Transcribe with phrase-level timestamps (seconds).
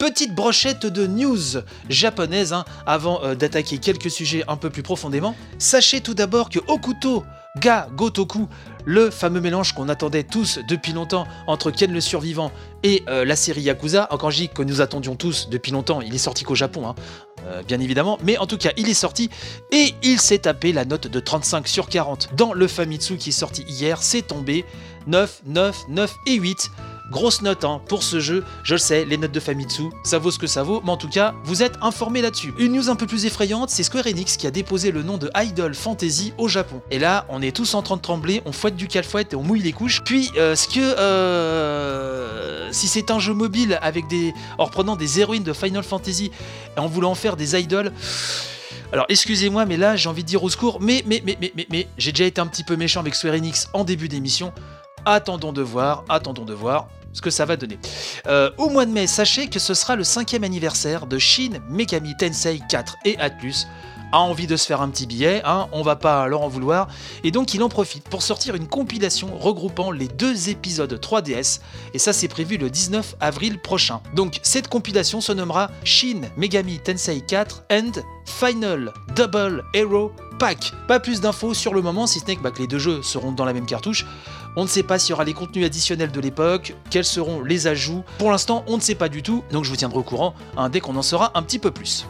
[0.00, 5.36] Petite brochette de news japonaise hein, avant euh, d'attaquer quelques sujets un peu plus profondément.
[5.58, 7.22] Sachez tout d'abord que Okuto
[7.58, 8.48] Ga Gotoku,
[8.86, 12.50] le fameux mélange qu'on attendait tous depuis longtemps entre Ken le survivant
[12.82, 16.14] et euh, la série Yakuza, encore je dis que nous attendions tous depuis longtemps, il
[16.14, 16.94] est sorti qu'au Japon, hein,
[17.44, 19.28] euh, bien évidemment, mais en tout cas il est sorti
[19.70, 22.30] et il s'est tapé la note de 35 sur 40.
[22.36, 24.64] Dans le Famitsu qui est sorti hier, c'est tombé
[25.08, 26.70] 9, 9, 9 et 8.
[27.10, 30.30] Grosse note hein, pour ce jeu, je le sais, les notes de Famitsu, ça vaut
[30.30, 32.54] ce que ça vaut, mais en tout cas, vous êtes informés là-dessus.
[32.58, 35.28] Une news un peu plus effrayante, c'est Square Enix qui a déposé le nom de
[35.36, 36.82] Idol Fantasy au Japon.
[36.92, 39.42] Et là, on est tous en train de trembler, on fouette du calfouette et on
[39.42, 40.02] mouille les couches.
[40.04, 40.80] Puis, euh, ce que...
[40.80, 44.32] Euh, si c'est un jeu mobile avec des...
[44.58, 46.30] en reprenant des héroïnes de Final Fantasy
[46.76, 47.92] et en voulant faire des idols...
[48.92, 51.86] Alors excusez-moi, mais là j'ai envie de dire au secours, mais mais mais mais, mais
[51.96, 54.52] j'ai déjà été un petit peu méchant avec Square Enix en début d'émission.
[55.04, 57.78] Attendons de voir, attendons de voir ce que ça va donner.
[58.26, 62.16] Euh, au mois de mai, sachez que ce sera le cinquième anniversaire de Shin Megami
[62.16, 63.66] Tensei 4 et Atlus
[64.12, 66.88] a envie de se faire un petit billet, hein, on va pas leur en vouloir,
[67.22, 71.60] et donc il en profite pour sortir une compilation regroupant les deux épisodes 3DS,
[71.94, 74.00] et ça c'est prévu le 19 avril prochain.
[74.14, 77.92] Donc cette compilation se nommera Shin Megami Tensei 4 and
[78.24, 80.72] Final Double Hero Pack.
[80.88, 83.02] Pas plus d'infos sur le moment, si ce n'est que, bah, que les deux jeux
[83.02, 84.06] seront dans la même cartouche.
[84.56, 87.66] On ne sait pas s'il y aura les contenus additionnels de l'époque, quels seront les
[87.66, 88.02] ajouts.
[88.16, 90.70] Pour l'instant, on ne sait pas du tout, donc je vous tiendrai au courant hein,
[90.70, 92.06] dès qu'on en saura un petit peu plus.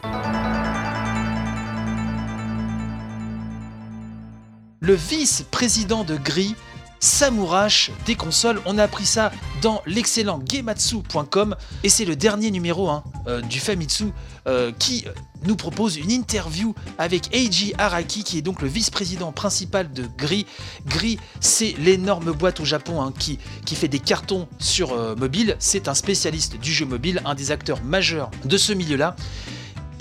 [4.79, 6.55] Le vice-président de Gris
[7.01, 8.61] s'amourache des consoles.
[8.65, 13.59] On a appris ça dans l'excellent Gematsu.com et c'est le dernier numéro hein, euh, du
[13.59, 14.05] Famitsu
[14.47, 15.05] euh, qui
[15.43, 20.45] nous propose une interview avec Eiji Araki qui est donc le vice-président principal de Gris.
[20.85, 23.39] Gris, c'est l'énorme boîte au Japon hein, qui,
[23.75, 25.55] fait des cartons sur euh, mobile.
[25.59, 29.15] C'est un spécialiste du jeu mobile, un des acteurs majeurs de ce milieu-là.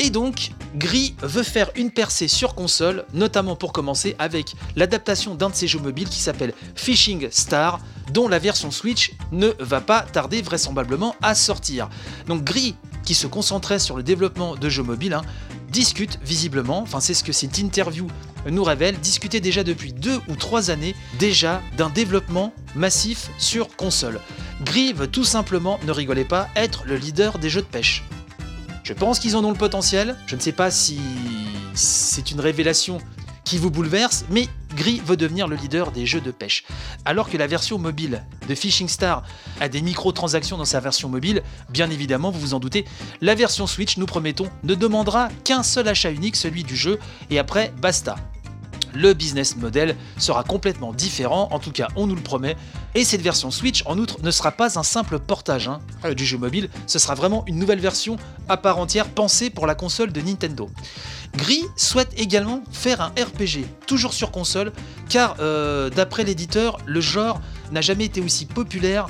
[0.02, 5.50] Et donc, Gris veut faire une percée sur console, notamment pour commencer avec l'adaptation d'un
[5.50, 10.00] de ses jeux mobiles qui s'appelle Fishing Star, dont la version Switch ne va pas
[10.00, 11.90] tarder vraisemblablement à sortir.
[12.28, 15.22] Donc Gris, qui se concentrait sur le développement de jeux mobiles, hein,
[15.68, 18.06] discute visiblement, enfin c'est ce que cette interview
[18.48, 24.18] nous révèle, discutait déjà depuis deux ou trois années déjà d'un développement massif sur console.
[24.62, 28.02] Gris veut tout simplement, ne rigolez pas, être le leader des jeux de pêche.
[28.90, 30.16] Je pense qu'ils en ont le potentiel.
[30.26, 30.98] Je ne sais pas si
[31.74, 32.98] c'est une révélation
[33.44, 36.64] qui vous bouleverse, mais Gris veut devenir le leader des jeux de pêche.
[37.04, 39.22] Alors que la version mobile de Fishing Star
[39.60, 42.84] a des microtransactions dans sa version mobile, bien évidemment, vous vous en doutez,
[43.20, 46.98] la version Switch, nous promettons, ne demandera qu'un seul achat unique, celui du jeu,
[47.30, 48.16] et après, basta
[48.94, 52.56] le business model sera complètement différent, en tout cas on nous le promet,
[52.94, 56.24] et cette version Switch en outre ne sera pas un simple portage hein, euh, du
[56.24, 58.16] jeu mobile, ce sera vraiment une nouvelle version
[58.48, 60.68] à part entière pensée pour la console de Nintendo.
[61.36, 64.72] Gris souhaite également faire un RPG, toujours sur console,
[65.08, 67.40] car euh, d'après l'éditeur, le genre
[67.70, 69.06] n'a jamais été aussi populaire,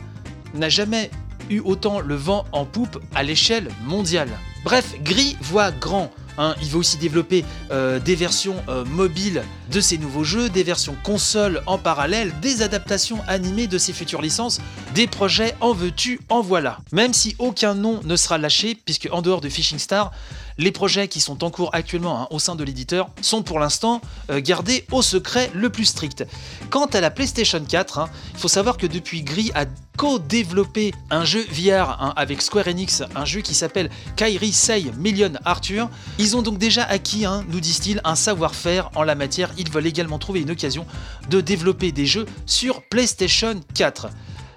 [0.55, 1.11] n'a jamais
[1.49, 4.31] eu autant le vent en poupe à l'échelle mondiale.
[4.65, 9.79] Bref, Gris voit grand Hein, il va aussi développer euh, des versions euh, mobiles de
[9.79, 14.59] ses nouveaux jeux, des versions console en parallèle, des adaptations animées de ses futures licences,
[14.95, 16.79] des projets en veux-tu, en voilà.
[16.93, 20.13] Même si aucun nom ne sera lâché, puisque en dehors de Fishing Star,
[20.61, 24.03] les projets qui sont en cours actuellement hein, au sein de l'éditeur sont pour l'instant
[24.31, 26.27] euh, gardés au secret le plus strict.
[26.69, 29.65] Quant à la PlayStation 4, hein, il faut savoir que depuis Gris a
[29.97, 35.33] co-développé un jeu VR hein, avec Square Enix, un jeu qui s'appelle Kairi Sei Million
[35.47, 35.89] Arthur.
[36.19, 39.51] Ils ont donc déjà acquis, nous disent-ils, un savoir-faire en la matière.
[39.57, 40.87] Ils veulent également trouver une occasion
[41.31, 44.09] de développer des jeux sur PlayStation 4.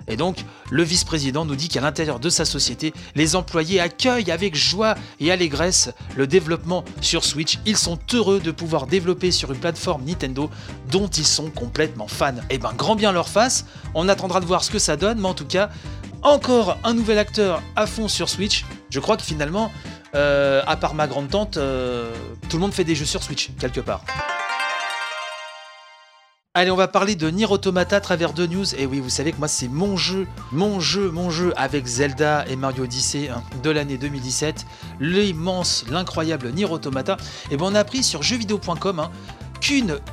[0.07, 4.55] Et donc, le vice-président nous dit qu'à l'intérieur de sa société, les employés accueillent avec
[4.55, 7.59] joie et allégresse le développement sur Switch.
[7.65, 10.49] Ils sont heureux de pouvoir développer sur une plateforme Nintendo
[10.91, 12.35] dont ils sont complètement fans.
[12.49, 15.19] Et eh ben, grand bien leur face, on attendra de voir ce que ça donne,
[15.19, 15.69] mais en tout cas,
[16.21, 18.65] encore un nouvel acteur à fond sur Switch.
[18.89, 19.71] Je crois que finalement,
[20.15, 22.13] euh, à part ma grande tante, euh,
[22.49, 24.03] tout le monde fait des jeux sur Switch, quelque part.
[26.55, 28.75] Allez, on va parler de Nier Automata à travers deux news.
[28.75, 32.45] Et oui, vous savez que moi, c'est mon jeu, mon jeu, mon jeu avec Zelda
[32.47, 34.67] et Mario Odyssey hein, de l'année 2017.
[34.99, 37.17] L'immense, l'incroyable Nier Automata.
[37.49, 39.09] Et ben, on a appris sur jeuxvideo.com hein,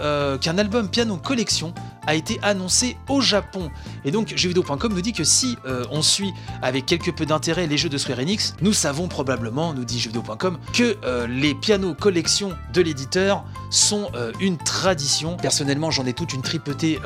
[0.00, 1.74] euh, qu'un album piano collection
[2.06, 3.70] a été annoncé au Japon.
[4.04, 6.32] Et donc jeuxvideo.com nous dit que si euh, on suit
[6.62, 10.58] avec quelque peu d'intérêt les jeux de Square Enix, nous savons probablement, nous dit jeuxvideo.com,
[10.72, 14.10] que euh, les pianos collection de l'éditeur sont
[14.40, 15.36] une tradition.
[15.36, 16.98] Personnellement, j'en ai toute une tripotée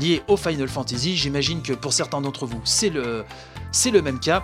[0.00, 1.16] liée au Final Fantasy.
[1.16, 3.24] J'imagine que pour certains d'entre vous, c'est le
[3.72, 4.42] c'est le même cas.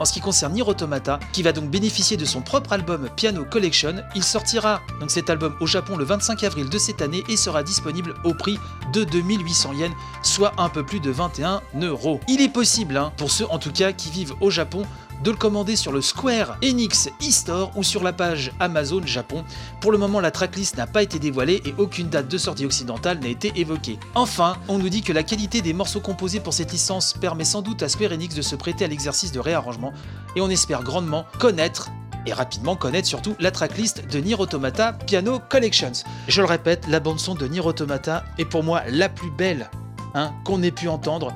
[0.00, 3.44] En ce qui concerne Nier Automata, qui va donc bénéficier de son propre album Piano
[3.44, 7.36] Collection, il sortira donc cet album au Japon le 25 avril de cette année et
[7.36, 8.58] sera disponible au prix
[8.92, 12.20] de 2800 yens, soit un peu plus de 21 euros.
[12.28, 14.84] Il est possible, hein, pour ceux en tout cas qui vivent au Japon,
[15.24, 19.42] de le commander sur le Square Enix e-store ou sur la page Amazon Japon.
[19.80, 23.20] Pour le moment, la tracklist n'a pas été dévoilée et aucune date de sortie occidentale
[23.20, 23.98] n'a été évoquée.
[24.14, 27.62] Enfin, on nous dit que la qualité des morceaux composés pour cette licence permet sans
[27.62, 29.94] doute à Square Enix de se prêter à l'exercice de réarrangement
[30.36, 31.90] et on espère grandement connaître
[32.26, 36.04] et rapidement connaître surtout la tracklist de Nier Automata Piano Collections.
[36.28, 39.70] Je le répète, la bande son de Nier Automata est pour moi la plus belle
[40.12, 41.32] hein, qu'on ait pu entendre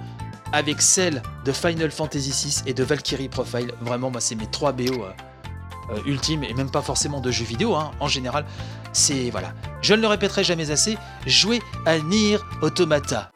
[0.53, 3.73] avec celle de Final Fantasy VI et de Valkyrie Profile.
[3.81, 5.11] Vraiment, moi, c'est mes trois BO euh,
[5.91, 7.75] euh, ultimes et même pas forcément de jeux vidéo.
[7.75, 7.91] Hein.
[8.01, 8.45] En général,
[8.93, 9.53] c'est voilà.
[9.83, 10.97] Je ne le répéterai jamais assez.
[11.27, 13.31] Jouez à Nier Automata.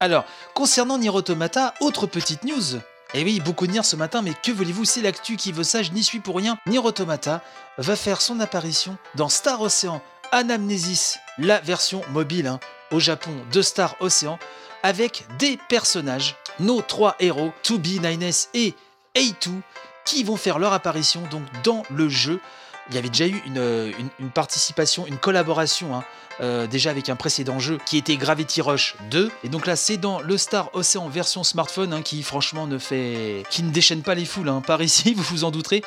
[0.00, 0.24] Alors,
[0.54, 2.80] concernant Nier Automata, autre petite news.
[3.14, 5.82] Eh oui, beaucoup de Nier ce matin, mais que voulez-vous, c'est l'actu qui veut ça,
[5.82, 6.56] je n'y suis pour rien.
[6.66, 7.42] Nier Automata
[7.78, 10.00] va faire son apparition dans Star Ocean
[10.32, 12.58] Anamnesis, la version mobile hein,
[12.90, 14.38] au Japon de Star Ocean,
[14.82, 18.74] avec des personnages, nos trois héros, 2B, 9S et
[19.14, 19.50] A2,
[20.06, 22.40] qui vont faire leur apparition donc dans le jeu.
[22.88, 26.02] Il y avait déjà eu une, participation, une collaboration hein,
[26.40, 29.30] euh, déjà avec un précédent jeu qui était Gravity Rush 2.
[29.44, 33.44] Et donc là, c'est dans le Star Ocean version smartphone hein, qui, franchement, ne fait.
[33.50, 35.82] qui ne déchaîne pas les foules par ici, vous vous en douterez.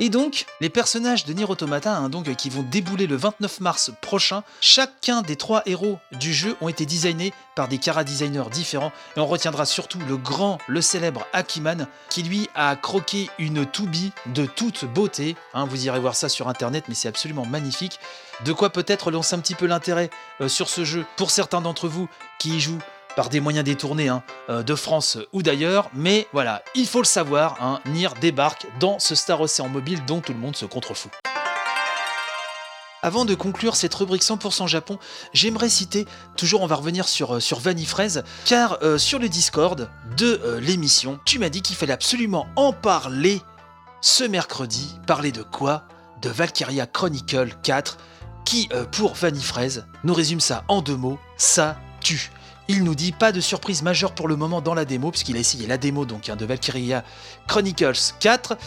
[0.00, 3.90] Et donc, les personnages de Nier Automata, hein, donc, qui vont débouler le 29 mars
[4.00, 8.92] prochain, chacun des trois héros du jeu ont été designés par des cara designers différents.
[9.16, 14.12] Et on retiendra surtout le grand, le célèbre Akiman, qui lui a croqué une Toubi
[14.26, 15.34] de toute beauté.
[15.52, 17.98] Hein, vous irez voir ça sur internet, mais c'est absolument magnifique.
[18.44, 20.10] De quoi peut-être lancer un petit peu l'intérêt
[20.40, 22.08] euh, sur ce jeu pour certains d'entre vous
[22.38, 22.78] qui y jouent
[23.16, 27.06] par des moyens détournés hein, euh, de France ou d'ailleurs, mais voilà, il faut le
[27.06, 31.10] savoir, hein, Nier débarque dans ce Star Ocean mobile dont tout le monde se contrefout.
[33.02, 34.98] Avant de conclure cette rubrique 100% Japon,
[35.32, 36.06] j'aimerais citer,
[36.36, 41.20] toujours on va revenir sur, euh, sur Vanifraise, car euh, sur le Discord de l'émission,
[41.24, 43.40] tu m'as dit qu'il fallait absolument en parler
[44.00, 44.98] ce mercredi.
[45.06, 45.84] Parler de quoi?
[46.22, 47.98] De Valkyria Chronicle 4,
[48.44, 52.30] qui, pour Vanifraise, nous résume ça en deux mots, ça tue.
[52.70, 55.40] Il nous dit pas de surprise majeure pour le moment dans la démo, puisqu'il a
[55.40, 57.02] essayé la démo donc hein, de Valkyria
[57.46, 58.58] Chronicles 4.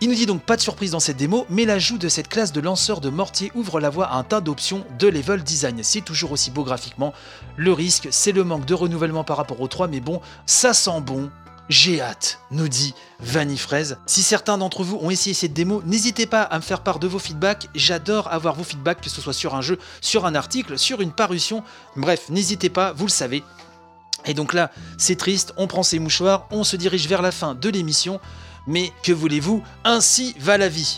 [0.00, 2.52] Il nous dit donc pas de surprise dans cette démo, mais l'ajout de cette classe
[2.52, 5.84] de lanceurs de mortier ouvre la voie à un tas d'options de level design.
[5.84, 7.14] C'est toujours aussi beau graphiquement.
[7.56, 11.00] Le risque, c'est le manque de renouvellement par rapport au 3, mais bon, ça sent
[11.00, 11.30] bon,
[11.68, 13.98] j'ai hâte, nous dit Vanifraise.
[14.06, 17.06] Si certains d'entre vous ont essayé cette démo, n'hésitez pas à me faire part de
[17.06, 17.68] vos feedbacks.
[17.74, 21.12] J'adore avoir vos feedbacks, que ce soit sur un jeu, sur un article, sur une
[21.12, 21.62] parution.
[21.96, 23.44] Bref, n'hésitez pas, vous le savez.
[24.24, 27.54] Et donc là, c'est triste, on prend ses mouchoirs, on se dirige vers la fin
[27.54, 28.18] de l'émission.
[28.66, 30.96] Mais que voulez-vous, ainsi va la vie.